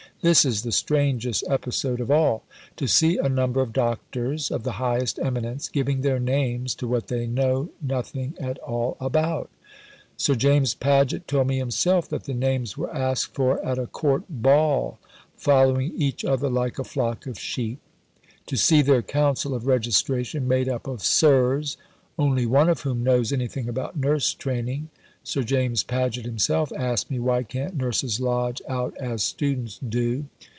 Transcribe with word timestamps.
this 0.23 0.45
is 0.45 0.61
the 0.61 0.71
strangest 0.71 1.43
episode 1.49 1.99
of 1.99 2.11
all 2.11 2.43
to 2.75 2.85
see 2.87 3.17
a 3.17 3.27
number 3.27 3.59
of 3.59 3.73
Doctors 3.73 4.51
of 4.51 4.61
the 4.61 4.73
highest 4.73 5.17
eminence 5.17 5.67
giving 5.67 6.01
their 6.01 6.19
names 6.19 6.75
to 6.75 6.87
what 6.87 7.07
they 7.07 7.25
know 7.25 7.71
nothing 7.81 8.35
at 8.39 8.59
all 8.59 8.95
about. 9.01 9.49
Sir 10.17 10.35
James 10.35 10.75
Paget 10.75 11.27
told 11.27 11.47
me 11.47 11.57
himself 11.57 12.07
that 12.09 12.25
the 12.25 12.35
names 12.35 12.77
were 12.77 12.95
asked 12.95 13.33
for 13.33 13.65
at 13.65 13.79
a 13.79 13.87
Court 13.87 14.21
Ball, 14.29 14.99
following 15.35 15.91
each 15.97 16.23
other 16.23 16.49
like 16.51 16.77
a 16.77 16.83
flock 16.83 17.25
of 17.25 17.39
sheep; 17.39 17.79
to 18.45 18.55
see 18.55 18.83
their 18.83 19.01
Council 19.01 19.55
of 19.55 19.65
Registration 19.65 20.47
made 20.47 20.69
up 20.69 20.85
of 20.85 21.01
Sirs, 21.01 21.77
only 22.19 22.45
one 22.45 22.69
of 22.69 22.81
whom 22.81 23.01
knows 23.03 23.33
anything 23.33 23.67
about 23.67 23.97
nurse 23.97 24.35
training 24.35 24.87
(Sir 25.23 25.43
James 25.43 25.83
Paget 25.83 26.25
himself 26.25 26.71
asked 26.75 27.11
me, 27.11 27.19
why 27.19 27.43
can't 27.43 27.77
nurses 27.77 28.19
lodge 28.19 28.59
out 28.67 28.97
as 28.97 29.21
students 29.21 29.77
do!!) 29.77 30.25